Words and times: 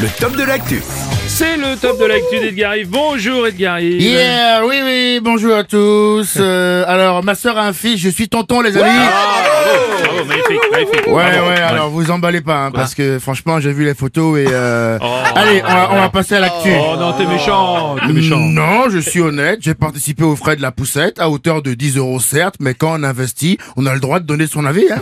le 0.00 0.08
top 0.18 0.36
de 0.36 0.42
l'actu. 0.42 0.82
C'est 1.26 1.56
le 1.56 1.76
top 1.76 1.98
de 2.00 2.04
l'actu 2.04 2.38
d'Edgar 2.38 2.76
Yves. 2.76 2.88
Bonjour 2.88 3.46
Edgar 3.46 3.80
Yves. 3.80 4.00
Yeah, 4.02 4.64
oui, 4.66 4.76
oui, 4.84 5.20
bonjour 5.22 5.56
à 5.56 5.64
tous. 5.64 6.38
Euh, 6.44 6.84
alors, 6.86 7.24
ma 7.24 7.34
soeur 7.34 7.56
a 7.56 7.66
un 7.66 7.72
fils, 7.72 7.98
je 7.98 8.08
suis 8.08 8.28
tonton, 8.28 8.60
les 8.60 8.76
amis. 8.76 8.82
Bravo, 8.82 9.78
bravo, 10.02 10.24
magnifique, 10.24 10.70
magnifique. 10.70 11.06
Ouais, 11.06 11.30
Bravo. 11.32 11.48
ouais, 11.48 11.60
alors 11.60 11.90
vous 11.90 12.10
emballez 12.10 12.42
pas, 12.42 12.66
hein, 12.66 12.70
parce 12.70 12.94
que 12.94 13.18
franchement, 13.18 13.60
j'ai 13.60 13.72
vu 13.72 13.84
les 13.84 13.94
photos 13.94 14.38
et... 14.38 14.46
Euh... 14.50 14.98
Oh. 15.00 15.06
Allez, 15.34 15.62
on 15.66 15.72
va, 15.72 15.88
on 15.92 15.96
va 15.96 16.08
passer 16.10 16.34
à 16.36 16.40
l'actu. 16.40 16.70
Oh 16.78 16.96
non, 16.98 17.12
t'es 17.14 17.26
méchant, 17.26 17.96
t'es 18.06 18.12
méchant. 18.12 18.38
Non, 18.38 18.90
je 18.90 18.98
suis 18.98 19.20
honnête, 19.20 19.60
j'ai 19.62 19.74
participé 19.74 20.22
aux 20.22 20.36
frais 20.36 20.56
de 20.56 20.62
la 20.62 20.70
poussette, 20.70 21.18
à 21.18 21.30
hauteur 21.30 21.62
de 21.62 21.72
10 21.72 21.96
euros 21.96 22.20
certes, 22.20 22.56
mais 22.60 22.74
quand 22.74 23.00
on 23.00 23.02
investit, 23.02 23.58
on 23.76 23.86
a 23.86 23.94
le 23.94 24.00
droit 24.00 24.20
de 24.20 24.26
donner 24.26 24.46
son 24.46 24.66
avis. 24.66 24.86
Hein. 24.92 25.00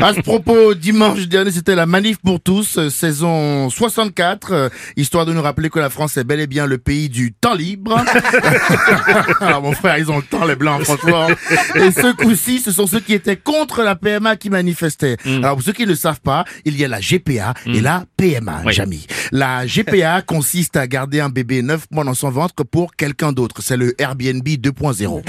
à 0.02 0.12
ce 0.12 0.20
propos, 0.20 0.74
dimanche 0.74 1.26
dernier, 1.28 1.50
c'était 1.50 1.76
la 1.76 1.86
manif 1.86 2.18
pour 2.18 2.40
tous, 2.40 2.88
saison 2.88 3.70
64, 3.76 4.52
euh, 4.52 4.68
histoire 4.96 5.26
de 5.26 5.32
nous 5.32 5.42
rappeler 5.42 5.70
que 5.70 5.78
la 5.78 5.90
France 5.90 6.16
est 6.16 6.24
bel 6.24 6.40
et 6.40 6.46
bien 6.46 6.66
le 6.66 6.78
pays 6.78 7.08
du 7.08 7.32
temps 7.32 7.54
libre. 7.54 7.96
Alors 9.40 9.62
mon 9.62 9.72
frère, 9.72 9.98
ils 9.98 10.10
ont 10.10 10.16
le 10.16 10.22
temps, 10.22 10.44
les 10.44 10.56
blancs, 10.56 10.82
franchement. 10.84 11.28
Et 11.74 11.90
ce 11.90 12.14
coup-ci, 12.14 12.60
ce 12.60 12.72
sont 12.72 12.86
ceux 12.86 13.00
qui 13.00 13.12
étaient 13.14 13.36
contre 13.36 13.82
la 13.82 13.96
PMA 13.96 14.36
qui 14.36 14.50
manifestaient. 14.50 15.16
Alors 15.26 15.54
pour 15.56 15.62
ceux 15.62 15.72
qui 15.72 15.82
ne 15.82 15.88
le 15.88 15.94
savent 15.94 16.20
pas, 16.20 16.44
il 16.64 16.76
y 16.78 16.84
a 16.84 16.88
la 16.88 17.00
GPA 17.00 17.54
et 17.66 17.80
la 17.80 18.04
PMA, 18.16 18.62
Oui. 18.64 18.72
Jamy. 18.72 19.06
La 19.32 19.66
GPA 19.66 20.22
consiste 20.22 20.76
à 20.76 20.86
garder 20.86 21.20
un 21.20 21.28
bébé 21.28 21.62
neuf 21.62 21.86
mois 21.90 22.04
dans 22.04 22.14
son 22.14 22.30
ventre 22.30 22.64
pour 22.64 22.94
quelqu'un 22.96 23.32
d'autre. 23.32 23.56
C'est 23.60 23.76
le 23.76 24.00
Airbnb 24.00 24.46
2.0. 24.46 25.06
ok 25.18 25.24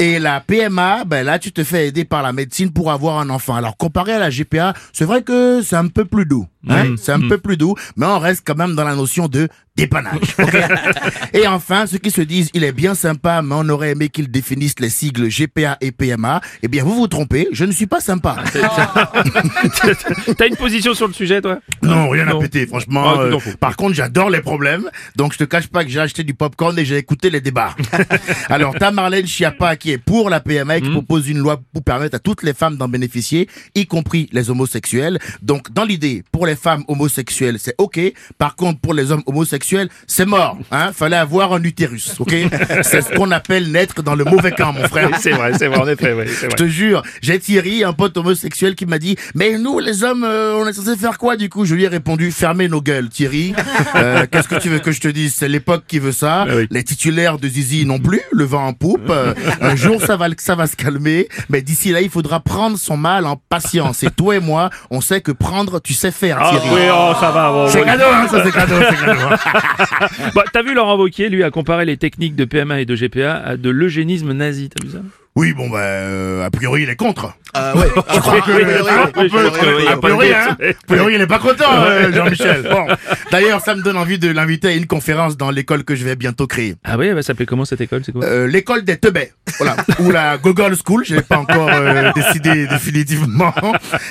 et 0.00 0.18
la 0.18 0.40
PMA, 0.40 1.04
ben 1.04 1.24
là, 1.24 1.38
tu 1.38 1.52
te 1.52 1.64
fais 1.64 1.88
aider 1.88 2.04
par 2.04 2.22
la 2.22 2.32
médecine 2.32 2.72
pour 2.72 2.90
avoir 2.90 3.18
un 3.18 3.30
enfant. 3.30 3.54
Alors 3.54 3.76
comparé 3.76 4.12
à 4.12 4.18
la 4.18 4.30
GPA, 4.30 4.74
c'est 4.92 5.04
vrai 5.04 5.22
que 5.22 5.60
c'est 5.62 5.76
un 5.76 5.88
peu 5.88 6.04
plus 6.04 6.26
doux. 6.26 6.46
Hein? 6.68 6.94
C'est 6.96 7.12
un 7.12 7.20
peu 7.20 7.38
plus 7.38 7.56
doux, 7.56 7.74
mais 7.96 8.06
on 8.06 8.18
reste 8.18 8.42
quand 8.46 8.56
même 8.56 8.74
dans 8.74 8.84
la 8.84 8.94
notion 8.94 9.28
de 9.28 9.48
dépannage. 9.76 10.36
et 11.32 11.46
enfin, 11.46 11.86
ceux 11.86 11.98
qui 11.98 12.10
se 12.10 12.20
disent 12.20 12.50
il 12.54 12.64
est 12.64 12.72
bien 12.72 12.94
sympa, 12.94 13.42
mais 13.42 13.54
on 13.58 13.68
aurait 13.68 13.90
aimé 13.90 14.08
qu'ils 14.08 14.30
définissent 14.30 14.78
les 14.80 14.90
sigles 14.90 15.28
GPA 15.28 15.76
et 15.80 15.92
PMA, 15.92 16.40
eh 16.62 16.68
bien 16.68 16.84
vous 16.84 16.94
vous 16.94 17.08
trompez, 17.08 17.48
je 17.52 17.64
ne 17.64 17.72
suis 17.72 17.86
pas 17.86 18.00
sympa. 18.00 18.36
T'as 20.36 20.46
une 20.46 20.56
position 20.56 20.94
sur 20.94 21.06
le 21.08 21.12
sujet, 21.12 21.40
toi? 21.40 21.58
Non, 21.82 22.08
rien 22.08 22.28
à 22.28 22.34
péter, 22.38 22.66
franchement. 22.66 23.04
Ah, 23.06 23.20
euh, 23.22 23.38
par 23.58 23.76
contre, 23.76 23.94
j'adore 23.94 24.30
les 24.30 24.40
problèmes. 24.40 24.88
Donc, 25.16 25.32
je 25.32 25.38
te 25.38 25.44
cache 25.44 25.66
pas 25.66 25.84
que 25.84 25.90
j'ai 25.90 26.00
acheté 26.00 26.22
du 26.24 26.34
popcorn 26.34 26.78
et 26.78 26.84
j'ai 26.84 26.96
écouté 26.96 27.30
les 27.30 27.40
débats. 27.40 27.74
Alors, 28.48 28.74
t'as 28.78 28.90
Marlène 28.90 29.26
Schiappa 29.26 29.76
qui 29.76 29.90
est 29.92 29.98
pour 29.98 30.30
la 30.30 30.40
PMA 30.40 30.78
et 30.78 30.80
qui 30.80 30.88
Hmm. 30.92 30.96
propose 30.96 31.28
une 31.28 31.38
loi 31.38 31.58
pour 31.72 31.82
permettre 31.82 32.16
à 32.16 32.18
toutes 32.18 32.42
les 32.42 32.52
femmes 32.52 32.76
d'en 32.76 32.88
bénéficier, 32.88 33.48
y 33.74 33.86
compris 33.86 34.28
les 34.32 34.50
homosexuels. 34.50 35.18
Donc, 35.40 35.72
dans 35.72 35.84
l'idée, 35.84 36.22
pour 36.32 36.44
les 36.46 36.54
femmes 36.56 36.84
homosexuelles, 36.86 37.56
c'est 37.58 37.74
OK. 37.78 37.98
Par 38.36 38.56
contre, 38.56 38.78
pour 38.80 38.92
les 38.92 39.10
hommes 39.10 39.22
homosexuels, 39.26 39.61
c'est 40.06 40.26
mort. 40.26 40.56
Hein 40.70 40.90
Fallait 40.94 41.16
avoir 41.16 41.52
un 41.52 41.62
utérus, 41.62 42.14
OK? 42.18 42.34
C'est 42.82 43.02
ce 43.02 43.14
qu'on 43.14 43.30
appelle 43.30 43.70
naître 43.70 44.02
dans 44.02 44.14
le 44.14 44.24
mauvais 44.24 44.52
camp, 44.52 44.72
mon 44.72 44.86
frère. 44.88 45.10
C'est 45.20 45.30
vrai, 45.30 45.52
c'est 45.58 45.66
vrai, 45.68 45.78
en 45.78 45.88
effet, 45.88 46.14
c'est 46.28 46.50
Je 46.50 46.56
te 46.56 46.66
jure, 46.66 47.02
j'ai 47.20 47.38
Thierry, 47.38 47.84
un 47.84 47.92
pote 47.92 48.16
homosexuel, 48.16 48.74
qui 48.74 48.86
m'a 48.86 48.98
dit 48.98 49.16
Mais 49.34 49.58
nous, 49.58 49.78
les 49.78 50.04
hommes, 50.04 50.24
euh, 50.24 50.54
on 50.56 50.66
est 50.66 50.72
censé 50.72 50.96
faire 50.96 51.18
quoi 51.18 51.36
du 51.36 51.48
coup 51.48 51.64
Je 51.64 51.74
lui 51.74 51.84
ai 51.84 51.88
répondu 51.88 52.30
Fermez 52.32 52.68
nos 52.68 52.80
gueules, 52.82 53.08
Thierry. 53.08 53.54
Euh, 53.94 54.26
Qu'est-ce 54.30 54.48
que 54.48 54.54
tu 54.56 54.68
veux 54.68 54.78
que 54.78 54.90
je 54.92 55.00
te 55.00 55.08
dise? 55.08 55.34
C'est 55.34 55.48
l'époque 55.48 55.84
qui 55.86 55.98
veut 55.98 56.12
ça. 56.12 56.42
Ah 56.48 56.54
oui. 56.56 56.66
Les 56.70 56.82
titulaires 56.82 57.38
de 57.38 57.46
Zizi 57.48 57.84
non 57.84 57.98
plus, 57.98 58.20
le 58.32 58.44
vent 58.44 58.66
en 58.66 58.72
poupe. 58.72 59.10
Euh, 59.10 59.34
un 59.60 59.76
jour, 59.76 60.00
ça 60.00 60.16
va, 60.16 60.26
ça 60.38 60.54
va 60.54 60.66
se 60.66 60.76
calmer. 60.76 61.28
Mais 61.50 61.60
d'ici 61.62 61.90
là, 61.92 62.00
il 62.00 62.08
faudra 62.10 62.40
prendre 62.40 62.78
son 62.78 62.96
mal 62.96 63.26
en 63.26 63.36
patience. 63.36 64.02
Et 64.02 64.10
toi 64.10 64.36
et 64.36 64.40
moi, 64.40 64.70
on 64.90 65.00
sait 65.00 65.20
que 65.20 65.30
prendre, 65.32 65.80
tu 65.80 65.92
sais 65.94 66.10
faire, 66.10 66.38
Ah 66.40 66.50
Thierry. 66.50 66.68
oui, 66.74 66.80
oh, 66.92 67.12
ça 67.20 67.30
va. 67.32 67.50
bon, 67.52 67.68
C'est 67.68 67.82
cadeau, 67.84 68.04
hein, 68.12 68.26
ça 68.30 68.42
c'est 68.44 68.52
cadeau, 68.52 68.74
c'est 68.90 68.96
cadeau. 69.06 69.20
hein. 69.30 69.51
Bah, 70.34 70.44
t'as 70.52 70.62
vu 70.62 70.74
Laurent 70.74 70.96
Wauquiez, 70.96 71.28
lui, 71.28 71.42
a 71.42 71.50
comparé 71.50 71.84
les 71.84 71.96
techniques 71.96 72.36
de 72.36 72.44
PMA 72.44 72.80
et 72.80 72.84
de 72.84 72.94
GPA 72.94 73.36
à 73.36 73.56
de 73.56 73.70
l'eugénisme 73.70 74.32
nazi, 74.32 74.68
t'as 74.70 74.86
vu 74.86 74.92
ça? 74.92 75.00
Oui, 75.34 75.52
bon, 75.52 75.70
bah, 75.70 75.80
euh, 75.80 76.44
a 76.44 76.50
priori, 76.50 76.82
il 76.82 76.90
est 76.90 76.96
contre. 76.96 77.34
Ah 77.54 77.76
ouais, 77.76 77.86
je 78.14 78.18
crois 78.20 78.40
Ah, 78.88 79.92
a 79.92 79.96
priori, 79.98 80.32
hein. 80.32 80.56
A 80.60 80.86
priori, 80.86 81.14
il 81.14 81.18
n'est 81.18 81.26
pas 81.26 81.38
content, 81.38 81.70
euh, 81.84 82.10
Jean-Michel. 82.12 82.62
Bon. 82.70 82.86
D'ailleurs, 83.30 83.60
ça 83.60 83.74
me 83.74 83.82
donne 83.82 83.96
envie 83.96 84.18
de 84.18 84.30
l'inviter 84.30 84.68
à 84.68 84.72
une 84.72 84.86
conférence 84.86 85.36
dans 85.36 85.50
l'école 85.50 85.84
que 85.84 85.94
je 85.94 86.04
vais 86.04 86.16
bientôt 86.16 86.46
créer. 86.46 86.76
Ah 86.84 86.96
oui, 86.96 87.06
elle 87.08 87.14
va 87.14 87.22
s'appeler 87.22 87.46
comment 87.46 87.64
cette 87.64 87.80
école 87.80 88.02
C'est 88.04 88.12
quoi 88.12 88.24
Euh, 88.24 88.46
l'école 88.46 88.84
des 88.84 88.96
teubés, 88.96 89.32
voilà, 89.58 89.76
ou 89.98 90.10
la 90.10 90.38
Gogol 90.38 90.74
School, 90.76 91.04
je 91.04 91.16
n'ai 91.16 91.22
pas 91.22 91.38
encore 91.38 91.68
euh, 91.70 92.10
décidé 92.14 92.66
définitivement. 92.66 93.52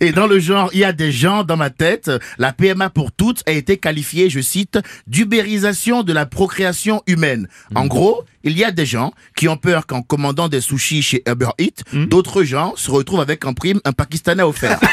Et 0.00 0.12
dans 0.12 0.26
le 0.26 0.38
genre, 0.38 0.70
il 0.72 0.80
y 0.80 0.84
a 0.84 0.92
des 0.92 1.12
gens 1.12 1.44
dans 1.44 1.56
ma 1.56 1.70
tête. 1.70 2.10
La 2.38 2.52
PMA 2.52 2.88
pour 2.90 3.12
toutes 3.12 3.42
a 3.46 3.52
été 3.52 3.76
qualifiée, 3.76 4.30
je 4.30 4.40
cite, 4.40 4.78
d'ubérisation 5.06 6.02
de 6.02 6.12
la 6.12 6.24
procréation 6.26 7.02
humaine. 7.06 7.48
En 7.74 7.86
gros, 7.86 8.24
il 8.46 8.56
y 8.56 8.64
a 8.64 8.70
des 8.70 8.86
gens 8.86 9.12
qui 9.36 9.48
ont 9.48 9.56
peur 9.58 9.86
qu'en 9.86 10.00
commandant 10.02 10.48
des 10.48 10.60
sushis 10.62 11.02
chez 11.02 11.22
Uber 11.28 11.50
Eats, 11.58 11.82
d'autres 11.92 12.42
gens 12.44 12.74
se 12.76 12.90
retrouvent 12.90 13.20
avec 13.20 13.44
en 13.44 13.52
prime 13.52 13.80
un 13.84 13.92
Pakistanais 13.92 14.42
offert. 14.42 14.78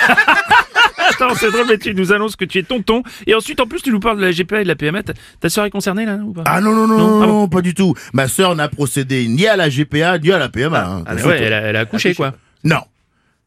Attends, 1.09 1.35
c'est 1.35 1.51
drôle, 1.51 1.67
mais 1.69 1.77
tu 1.77 1.93
nous 1.93 2.11
annonces 2.11 2.35
que 2.35 2.45
tu 2.45 2.57
es 2.57 2.63
tonton. 2.63 3.03
Et 3.27 3.35
ensuite, 3.35 3.59
en 3.59 3.67
plus, 3.67 3.81
tu 3.83 3.91
nous 3.91 3.99
parles 3.99 4.17
de 4.17 4.23
la 4.25 4.31
GPA 4.31 4.61
et 4.61 4.63
de 4.63 4.67
la 4.67 4.75
PMA. 4.75 5.03
Ta- 5.03 5.49
sœur 5.49 5.65
est 5.65 5.69
concernée, 5.69 6.05
là, 6.05 6.15
ou 6.15 6.33
pas? 6.33 6.41
Ah 6.45 6.59
non, 6.59 6.71
non, 6.73 6.87
non, 6.87 6.97
Non, 6.97 7.07
non, 7.17 7.21
ah 7.21 7.27
non, 7.27 7.47
pas 7.47 7.61
du 7.61 7.75
tout. 7.75 7.93
Ma 8.13 8.27
sœur 8.27 8.55
n'a 8.55 8.67
procédé 8.67 9.27
ni 9.27 9.45
à 9.45 9.55
la 9.55 9.69
GPA, 9.69 10.17
ni 10.17 10.31
à 10.31 10.39
la 10.39 10.49
PMA. 10.49 10.83
hein. 10.83 11.03
Ah, 11.05 11.13
ouais, 11.15 11.39
elle 11.41 11.53
a, 11.53 11.61
elle 11.61 11.75
a 11.75 11.81
accouché, 11.81 12.15
quoi. 12.15 12.33
Non. 12.63 12.81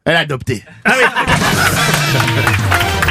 Elle 0.05 0.15
a 0.17 0.21
adopté. 0.21 0.62
Ah 0.84 0.94
oui 0.97 1.05